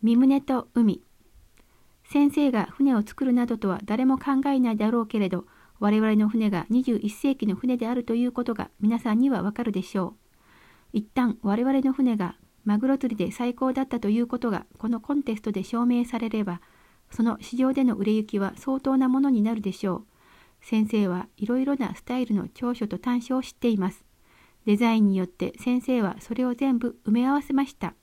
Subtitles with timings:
[0.00, 1.02] 身胸と海
[2.04, 5.44] 先生が船を作るなどとは誰も考えないだろうけれど
[5.80, 10.14] 我々の船が21世紀の船であるということが皆さんにはわかるでしょう。
[10.92, 16.60] 一旦我々の船がマグロ釣りで最高だったということがこのコンテストで証明されれば
[17.10, 20.06] その市場での売れ行きは相当なものになるでしょう。
[20.60, 24.04] 先生はいろいろなスタイルの長所と短所を知っています。
[24.64, 27.94] デザインによって先生はそれを全部埋め合わせました。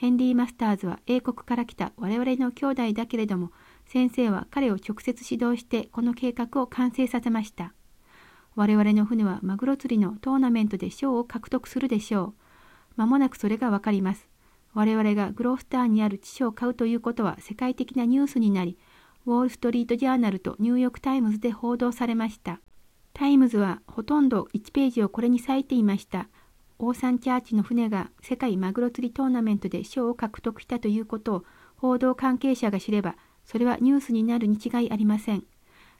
[0.00, 3.50] ヘンリー・マスターズは英国から来た我々の兄弟だけれども、
[3.84, 7.74] 先生は彼を直接指導してこの計画を完成させました。
[8.54, 12.34] 我々の船はマグロ釣りのトーナメントで賞を獲得するでしょう。
[12.96, 14.28] 間もなくそれがわかります。
[14.72, 18.78] 我々がグロースターにある地所を買うということは世界的なニュースになり、
[19.26, 22.60] ウォール・ストリート・ジャーナルとニューヨーク・タイムズで報道されました。
[23.14, 26.28] タイムズはほとんど1ページをこれに割いていました。
[26.80, 31.44] オーサンチャーチの船が世界マグロ釣りトーナメントで賞を獲得したということを
[31.76, 35.44] 報道関係者が知れば、それはニュースになるに違いありません。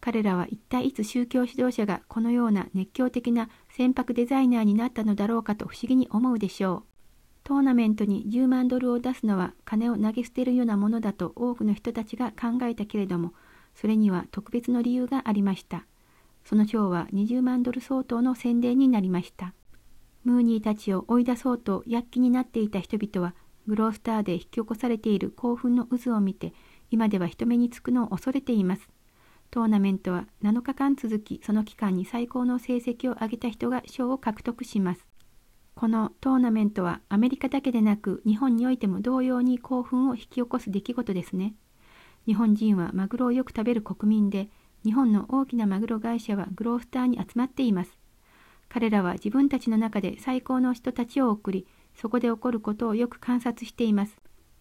[0.00, 6.82] 彼らは一体いつ宗教指導者がこのような熱狂的な船舶デザイナーになったのだろうかと不思議に思うでしょう。
[7.42, 13.34] トーナメントに10万ドルを出すのは金を投げ捨てるようなものだと多くの人たちが考えたけれども、
[13.74, 15.84] それには特別の理由がありました。
[16.44, 19.52] その賞は20万ドル相当の宣伝になりました。
[20.24, 23.34] ムーニーたちを追い出そうと躍起になっていた人々は
[23.66, 26.52] グロースターで引き起こされている興奮の渦を見て
[26.90, 28.88] 今では人目につくのを恐れています。
[29.50, 35.06] トーナメントは7日間続きその期間に最高の成績を上げた人が賞を獲得します。
[35.74, 41.54] このトーナメントはアメリカだけでなく日本においても同様に興奮を引き起こす出来事ですね。
[42.26, 44.50] 日本人はマグロをよく食べる国民で
[44.84, 47.99] 日本の大きなマグロ会社はグロースターに集まっています。
[48.72, 54.16] 彼らは自分たちの中で最高の人たちを送り、そこで起こることをよく観察しています。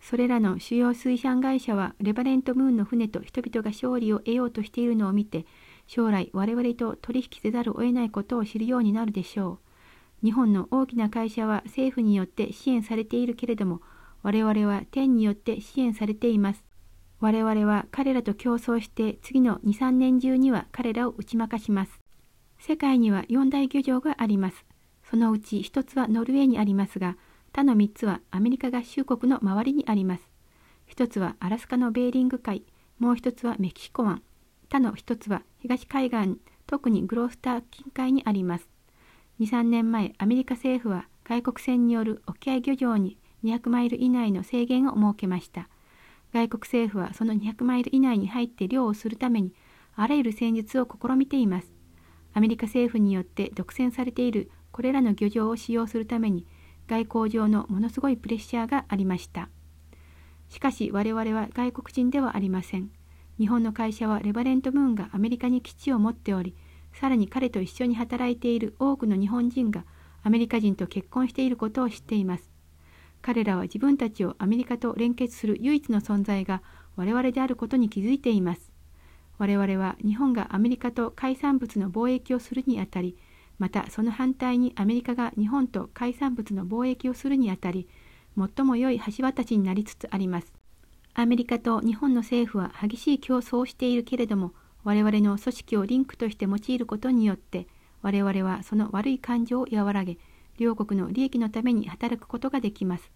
[0.00, 5.46] それらの主要水産会社はレバレントムーンの船と人々が勝利を得ようとしているのを見て、
[5.86, 9.60] 将来我々と取引せざるを得ないことを知るようになるでしょ
[10.22, 10.26] う。
[10.26, 13.80] 日本の大きな会社は政府によって支援されているけれども、
[14.24, 16.64] 我々は天によって支援されています。
[17.20, 22.01] 我々は彼らと競争して次の2、3年中には彼らを打ち負かします。
[22.64, 24.64] 世界には4大漁場があります。
[25.10, 27.16] そのうち1つはノルウェーにありますが、
[27.52, 30.30] 他の3つはアメリカ合衆国の周りにあります。
[30.94, 32.64] 1つはアラスカのベーリング海、
[33.00, 34.22] もう1つはメキシコ湾、
[34.70, 38.68] 他の1つは東海岸、特にグロースター近海にあります。
[39.40, 45.68] 2、3年前、アメリカ政府は外国船による沖合漁場に200マイル以内の制限を設けました。
[46.32, 49.52] 外国政府はその200マイル以内に入って漁をするために
[49.96, 51.71] あらゆる戦術を試みています。
[52.34, 56.46] アメリカ政府によって独占されているこれらの漁場を使用するために
[56.88, 59.48] 外交上のものすごいプレッシャーがありました。
[60.48, 62.90] しかし我々は外国人ではありません。
[63.38, 66.54] 日本の会社はレバレントムーンがアメリカに基地を持っており、
[66.92, 69.84] さらに彼と一緒に働いている多くの日本人が
[70.22, 72.50] アメリカ人と結婚していることを知っています。
[73.22, 76.62] 彼らは自分たちをアメリカと連結する唯一の存在が
[76.96, 78.71] 我々であることに気づいています。
[79.42, 83.16] 我々は日本がアメリカと海産物の貿易をするにあたり、
[83.58, 87.88] またその反対にアメリカが日本と海産物の貿易をするにあたり、
[88.38, 90.52] 最も良い橋渡しになりつつあります。
[91.14, 94.52] アメリカと日本の政府は激しい競争をしているけれども、
[94.84, 97.66] 我々の組織をリンクとして用いることによって、
[98.00, 100.18] 我々はその悪い感情を和らげ、
[100.56, 103.10] 両国の利益のために働くことができます。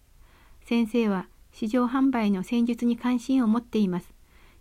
[0.65, 4.16] 先生は市場販売の戦術に関心を持っています。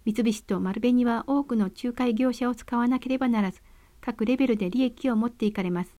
[0.07, 3.61] 三菱と丸紅は多くの仲介業者を使わなければならず、
[4.01, 5.97] 各レベルで利益を持っていかれます。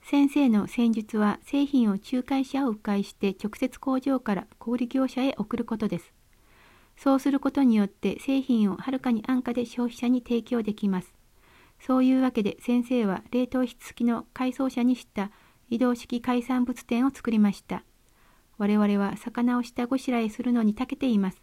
[0.00, 6.14] 先生の戦術は製品を仲介者を迂回して直接工場から小売業者へ送ることです。
[6.96, 11.12] そうすることによって製品をはるかに安価で消費者に提供できます。
[11.78, 15.30] そういうわけで先生は冷凍室付きの改装車にした
[15.68, 17.84] 移動式海産物店を作りました。
[18.56, 21.41] 我々は魚を下ごしらえするのに長けています。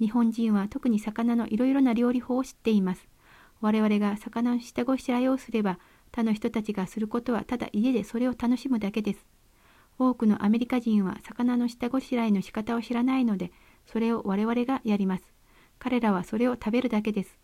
[0.00, 3.06] 日本人は特に魚のいろいろな料理法を知っています。
[3.60, 5.78] 我々が魚の下ごしらえをすれば、
[6.10, 9.26] 他の人たちがすることはただ家でそれを楽しむだけです。
[9.98, 13.52] 多くのアメリカ人は魚の下ごしらえの仕方を知らないので、
[13.84, 15.24] それを我々がやります。
[15.78, 17.38] 彼らはそれを食べるだけです。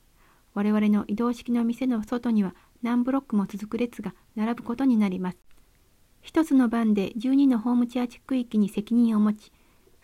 [0.55, 5.39] 我々の移動式の店の外には何ブロックも続く列が並ぶことになります。
[6.23, 9.53] 一つの番で12のホームチャーチ区域に責任を持ち、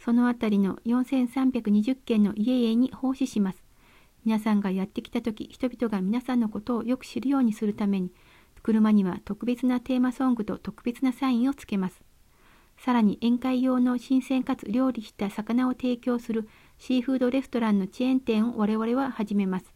[0.04, 3.62] そのあたりの4320軒の家々に奉仕します。
[4.24, 8.10] 皆さんがやってきた時、人々が皆さんのことをよく知るようにするために、
[8.64, 12.02] 車には特別なテーマソングと特別なサインをつけます。
[12.78, 19.72] さらに宴会用の新鮮かつ料理した魚を提供するシーフードレストランのチェーン店を我々は始めます。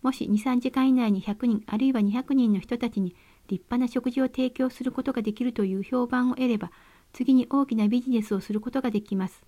[0.00, 3.14] もし2、3時間以内に100人あるいは200人の人たちに
[3.48, 6.70] 立派な食事を提供することができるという評判を得れば、
[7.12, 9.47] 次に大きなビジネスをすることができます。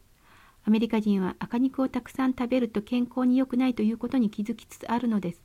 [0.64, 5.42] アメリカ人は赤肉をたくさん食べると健康に良くないということに気づきつつあるのです。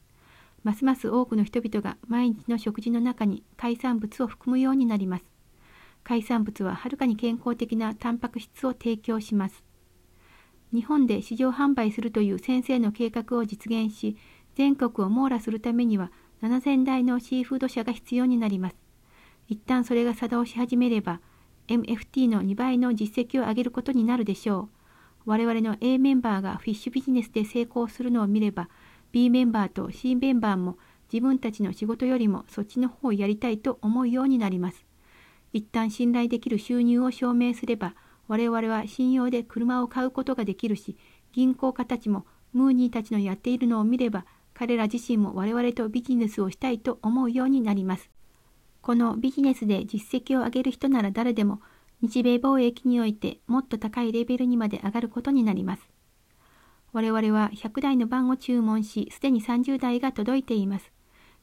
[0.63, 5.25] ますます多くの人々が毎日の食事の中に海産物を含むようになります。
[6.03, 9.63] 海産物ははるかに健康的なタンパク質を提供します。
[10.73, 14.17] 日本で市場販売するという先生の計画を実現し、
[14.55, 18.75] 全国を網羅するためには7000台のシーフード車が必要になります。
[19.47, 21.21] 一旦それが作動し始めれば、
[21.67, 24.74] MFT の2倍の実績を上げることになるでしょう。
[25.25, 28.69] 我々の A メンバーがフィッシュビジネスで成功するのを見れば、
[29.11, 30.77] B メンバーと C メンバーも
[31.11, 34.85] 自分たちの仕事よりもそっちの方をやりたいと思うようになります。
[35.53, 37.95] 一旦信頼できる収入を証明すれば、
[38.27, 40.97] 我々は信用で車を買うことができるし、
[41.31, 48.09] 銀行家たちもムーニーたちのやっているのを見れば、彼ら自身も我々とビジネスをしたいと思うようになります。
[48.81, 51.61] このビジネスで実績を上げる人なら誰でも、
[52.01, 55.89] 日米貿易においてもっと高いレベルにまで上がることになります。
[56.93, 60.91] 我々は100台の番を注文し、すでに30台が届いています。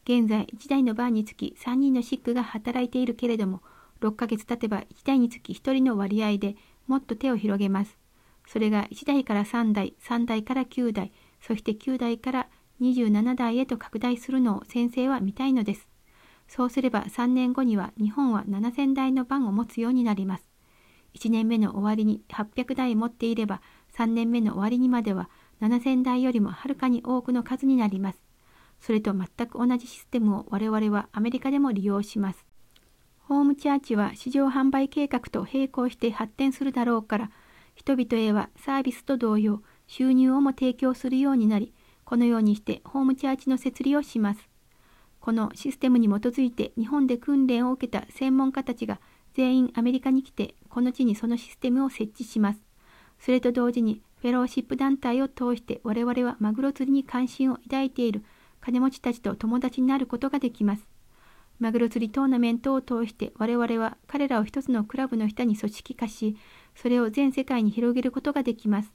[0.04, 3.62] 現在、1台の番につき3人のシックが働いているけれども、
[4.00, 6.56] 6ヶ月経てば1台につき1人の割合で
[6.86, 7.98] もっと手を広げます。
[8.46, 12.48] それが1台から3台、3台から9台、そして9台から
[12.80, 15.91] 27台へと拡大するのを先生は見たいのです。
[16.54, 20.44] そうすれば3年後には日本は7000台の番を持つようになります。
[21.14, 23.62] 1年目の終わりに800台持っていれば
[23.94, 25.30] 3年目の終わりにまでは
[25.62, 28.18] 7000台よりもはるかに多くの数になります。
[28.80, 32.44] それと全く同じシステムを我々はアメリカでも利用します。
[33.20, 37.30] ホームチャーチは市場販売計画と並行して発展するだろうから、
[37.74, 41.72] 人々へはサービスと同様、収入をも提供するようになり、
[42.04, 44.51] このようにしてホームチャーチの設立をします。
[45.22, 49.00] このシステムに基づいて日本で訓練を受けた専門家たちが
[49.34, 52.60] 全員アメリカに来て、この地にそのシステムを設置します。
[53.20, 58.24] それと同時に、フェローシップ団体を通して我々はマグロ釣りに関心を抱いている
[58.60, 60.88] 金持ちたちと友達になることができます。
[61.60, 66.36] マグロ釣りトーナメントを通して我々は彼らを一つのクラブの下に組織化し、
[66.74, 68.92] それを全世界に広げることができます。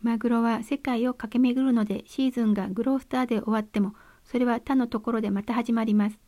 [0.00, 3.94] マグロは世界を駆け巡るのでシーズンがグロースターで終わっても、
[4.24, 6.18] それは他のところでまた始まります。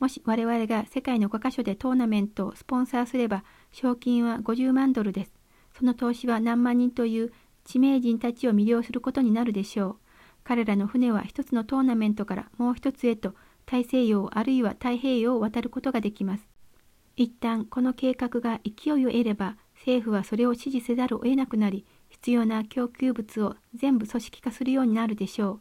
[0.00, 5.32] もし我々が世界の5カ所でトーナメントをスポンサーすれば、賞金は50万ドルです。
[5.78, 7.32] その投資は何万人という
[7.64, 9.96] 知名人たちを魅了することになるでしょう。
[10.44, 13.34] 彼らの船は一つのトーナメントからもう一つへと
[13.66, 16.46] 大西洋あるいは太平洋を渡ることができます。
[17.16, 25.60] 一旦この計画が勢いを得れば政府はそれを支持せざるを得なくなり必要な供給物を全部組織化するようになるでしょう。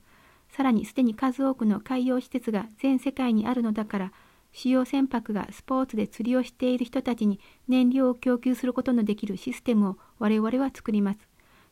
[0.56, 4.14] さらにすでに数多くの海洋施設が全世界にあるのだから
[4.52, 11.20] 主要船舶がスポーツで釣りをしている人たちに燃料を供給することのできるシステムを我々は作ります。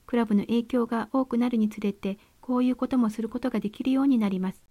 [0.07, 4.61] クラブの影響が多くなるにつれてこういうこともすることができるようになります。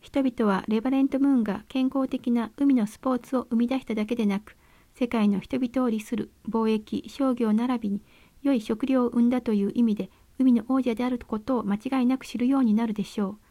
[0.00, 4.54] 人々はレバレントムーンが健康的な海のスポーツを生み出しただけでなく、
[4.94, 8.02] 世界の人々を利する貿易、商業並びに
[8.42, 13.45] 良い食料を生んだという意味で海の王者であることを間違いなく知るようになるでしょう。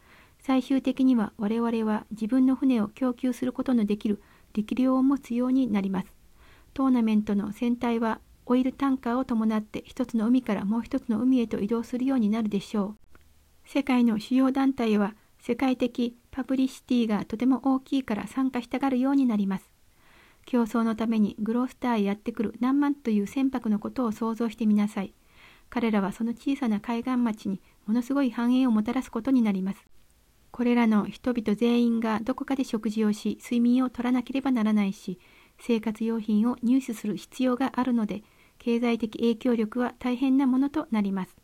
[0.46, 4.22] 最終的には我々は自分の船を供給することのできる
[4.54, 6.14] 力量を持つようになります。
[6.76, 12.96] トーナメントの船体はオイルタンカーを伴って一つの海からもう一つの海へと移動するようになるでしょう。
[13.66, 19.72] 世界の主要団体は世界的パブリシティがとても大きいから参加したがるようになります。
[20.46, 25.16] 競争のためにグロースターへやってくる何万という船舶のことを想像してみなさい。
[25.72, 29.88] 彼らはその小さな海岸町にものすごい繁栄をもたらすことになります。
[30.56, 35.20] これらの人々全員がどこかで食事をし、睡眠をとらなければならないし、
[35.60, 38.24] 生活用品を入手する必要があるので、
[38.58, 41.36] 経済的影響力は大変なものとなります。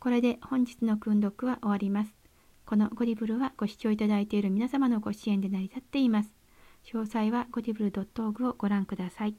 [0.00, 2.12] これで本日の訓読は終わります。
[2.64, 6.34] このゴディブルはご視聴いただいている皆様のご支援で成り立っています。
[6.92, 9.36] 詳細はゴディブル .org をご覧ください。